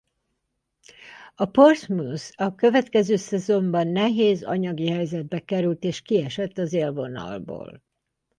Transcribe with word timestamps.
A 1.35 1.45
Portsmouth 1.45 2.31
a 2.37 2.55
következő 2.55 3.15
szezonban 3.15 3.87
nehéz 3.87 4.43
anyagi 4.43 4.89
helyzetbe 4.89 5.39
került 5.45 5.83
és 5.83 6.01
kiesett 6.01 6.57
az 6.57 6.73
élvonalból. 6.73 7.81